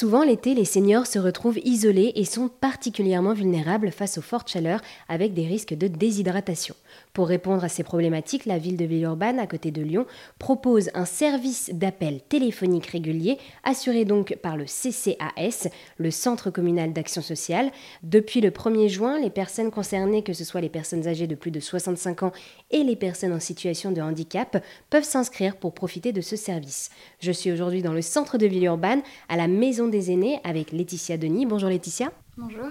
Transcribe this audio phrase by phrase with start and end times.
[0.00, 4.80] Souvent l'été, les seniors se retrouvent isolés et sont particulièrement vulnérables face aux fortes chaleurs
[5.10, 6.74] avec des risques de déshydratation.
[7.12, 10.06] Pour répondre à ces problématiques, la ville de Villeurbanne, à côté de Lyon,
[10.38, 15.68] propose un service d'appel téléphonique régulier assuré donc par le CCAS,
[15.98, 17.70] le Centre communal d'action sociale.
[18.02, 21.50] Depuis le 1er juin, les personnes concernées, que ce soit les personnes âgées de plus
[21.50, 22.32] de 65 ans
[22.70, 26.88] et les personnes en situation de handicap, peuvent s'inscrire pour profiter de ce service.
[27.18, 31.16] Je suis aujourd'hui dans le centre de Villeurbanne, à la maison des aînés avec Laetitia
[31.16, 31.46] Denis.
[31.46, 32.10] Bonjour Laetitia.
[32.36, 32.70] Bonjour.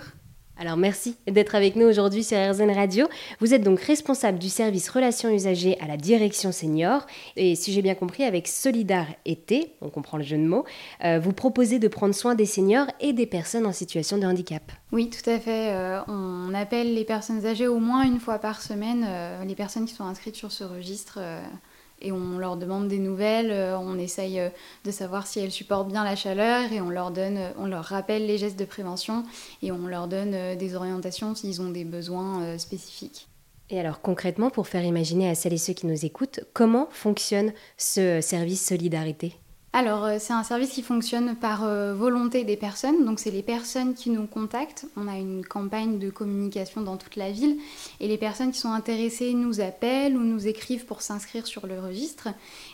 [0.60, 3.08] Alors merci d'être avec nous aujourd'hui sur RZN Radio.
[3.40, 7.05] Vous êtes donc responsable du service relations usagers à la direction senior
[7.38, 10.66] et si j'ai bien compris avec Solidar Été, on comprend le jeu de mots,
[11.05, 14.70] euh, vous proposez de prendre soin des seniors et des personnes en situation de handicap.
[14.91, 15.72] Oui, tout à fait.
[15.72, 19.86] Euh, on appelle les personnes âgées au moins une fois par semaine, euh, les personnes
[19.86, 21.20] qui sont inscrites sur ce registre
[22.02, 24.49] et on leur demande des nouvelles, euh, on essaye euh,
[24.85, 27.84] de savoir si elles supportent bien la chaleur et on leur donne, euh, on leur
[27.84, 29.23] rappelle les gestes de prévention
[29.62, 33.27] et on leur donne des orientations s'ils ont des besoins spécifiques.
[33.70, 37.54] Et alors concrètement, pour faire imaginer à celles et ceux qui nous écoutent, comment fonctionne
[37.77, 39.35] ce service solidarité?
[39.71, 43.05] Alors, euh, c'est un service qui fonctionne par euh, volonté des personnes.
[43.05, 44.87] Donc, c'est les personnes qui nous contactent.
[44.98, 47.55] On a une campagne de communication dans toute la ville.
[47.99, 51.79] Et les personnes qui sont intéressées nous appellent ou nous écrivent pour s'inscrire sur le
[51.79, 52.29] registre.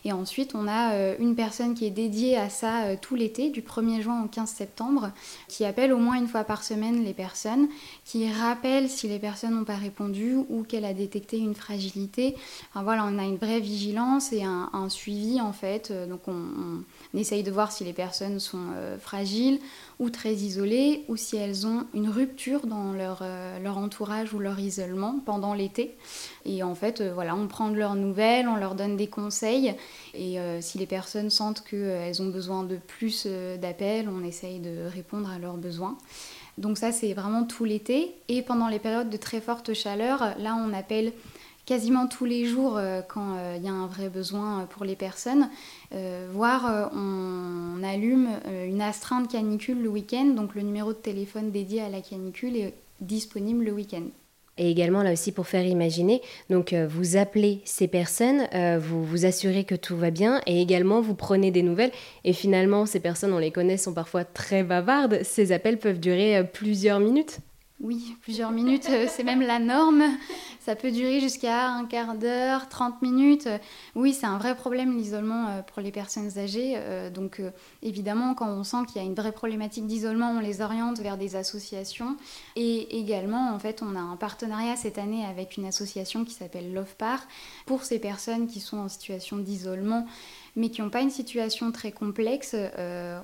[0.05, 3.61] Et ensuite, on a euh, une personne qui est dédiée à ça tout l'été, du
[3.61, 5.11] 1er juin au 15 septembre,
[5.49, 7.67] qui appelle au moins une fois par semaine les personnes,
[8.05, 12.38] qui rappelle si les personnes n'ont pas répondu ou qu'elle a détecté une fragilité.
[12.69, 15.91] Enfin, voilà, on a une vraie vigilance et un, suivi en fait.
[16.07, 19.59] Donc, on on essaye de voir si les personnes sont euh, fragiles
[20.00, 24.39] ou très isolées ou si elles ont une rupture dans leur, euh, leur entourage ou
[24.39, 25.95] leur isolement pendant l'été.
[26.45, 29.73] Et en fait, euh, voilà, on prend de leurs nouvelles, on leur donne des conseils
[30.13, 33.28] et si les personnes sentent qu'elles ont besoin de plus
[33.61, 35.97] d'appels, on essaye de répondre à leurs besoins.
[36.58, 38.16] Donc ça, c'est vraiment tout l'été.
[38.30, 41.11] Et pendant les périodes de très forte chaleur, là, on appelle
[41.66, 44.85] quasiment tous les jours euh, quand il euh, y a un vrai besoin euh, pour
[44.85, 45.50] les personnes,
[46.31, 48.28] voire on, allume
[48.67, 52.73] une astreinte canicule le week-end, donc le numéro de téléphone dédié à la canicule est
[53.00, 54.03] disponible le week-end.
[54.57, 58.47] Et également là aussi pour faire imaginer, donc vous appelez ces personnes,
[58.79, 61.91] vous vous assurez que tout va bien et également vous prenez des nouvelles
[62.25, 66.44] et finalement ces personnes on les connaît sont parfois très bavardes, ces appels peuvent durer
[66.51, 67.40] plusieurs minutes.
[67.85, 70.03] Oui, plusieurs minutes, euh, c'est même la norme.
[70.59, 73.47] Ça peut durer jusqu'à un quart d'heure, 30 minutes.
[73.94, 76.73] Oui, c'est un vrai problème l'isolement euh, pour les personnes âgées.
[76.78, 77.40] Euh, donc
[77.84, 81.16] évidemment, quand on sent qu'il y a une vraie problématique d'isolement, on les oriente vers
[81.16, 82.18] des associations.
[82.56, 86.73] Et également, en fait, on a un partenariat cette année avec une association qui s'appelle
[86.73, 87.19] LovePar
[87.67, 90.07] pour ces personnes qui sont en situation d'isolement
[90.55, 92.55] mais qui n'ont pas une situation très complexe,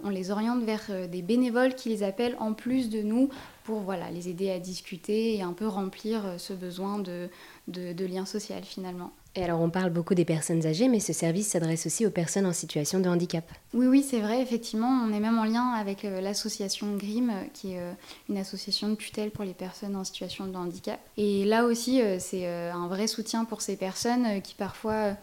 [0.04, 3.30] on les oriente vers des bénévoles qui les appellent en plus de nous
[3.64, 7.30] pour voilà, les aider à discuter et un peu remplir euh, ce besoin de,
[7.68, 9.12] de, lien social finalement.
[9.36, 12.46] Et alors on parle beaucoup des personnes âgées, mais ce service s'adresse aussi aux personnes
[12.46, 13.46] en situation de handicap.
[13.74, 14.90] Oui, oui, c'est vrai, effectivement.
[14.90, 17.82] On est même en lien avec euh, l'association GRIM, euh, qui est
[18.30, 21.00] une association de tutelle pour les personnes en situation de handicap.
[21.18, 25.16] Et là aussi, c'est un vrai soutien pour ces personnes qui parfois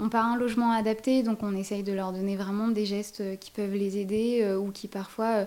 [0.00, 3.50] n'ont pas un logement adapté, donc on essaye de leur donner vraiment des gestes qui
[3.50, 5.46] peuvent les aider ou qui parfois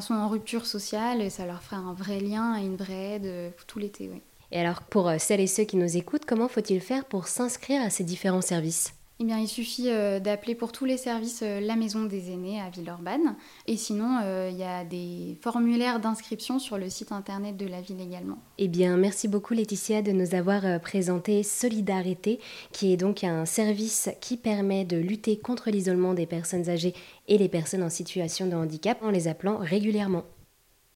[0.00, 3.26] sont en rupture sociale et ça leur ferait un vrai lien et une vraie aide
[3.26, 4.08] euh, tout l'été.
[4.12, 4.22] Oui.
[4.52, 7.82] Et alors, pour euh, celles et ceux qui nous écoutent, comment faut-il faire pour s'inscrire
[7.82, 8.94] à ces différents services?
[9.20, 12.70] Eh bien, il suffit euh, d'appeler pour tous les services la Maison des Aînés à
[12.70, 13.36] Villeurbanne.
[13.66, 18.00] Et sinon, il y a des formulaires d'inscription sur le site internet de la ville
[18.00, 18.38] également.
[18.58, 22.40] Eh bien, merci beaucoup Laetitia de nous avoir présenté Solidarité,
[22.72, 26.94] qui est donc un service qui permet de lutter contre l'isolement des personnes âgées
[27.28, 30.24] et les personnes en situation de handicap en les appelant régulièrement.